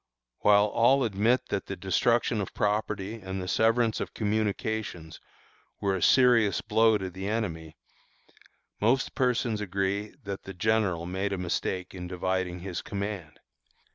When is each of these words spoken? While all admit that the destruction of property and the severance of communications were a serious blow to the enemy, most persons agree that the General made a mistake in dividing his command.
While 0.39 0.65
all 0.65 1.03
admit 1.03 1.49
that 1.49 1.67
the 1.67 1.75
destruction 1.75 2.41
of 2.41 2.55
property 2.55 3.21
and 3.21 3.39
the 3.39 3.47
severance 3.47 3.99
of 3.99 4.15
communications 4.15 5.19
were 5.79 5.95
a 5.95 6.01
serious 6.01 6.59
blow 6.59 6.97
to 6.97 7.11
the 7.11 7.27
enemy, 7.27 7.77
most 8.79 9.13
persons 9.13 9.61
agree 9.61 10.15
that 10.23 10.41
the 10.41 10.55
General 10.55 11.05
made 11.05 11.33
a 11.33 11.37
mistake 11.37 11.93
in 11.93 12.07
dividing 12.07 12.61
his 12.61 12.81
command. 12.81 13.39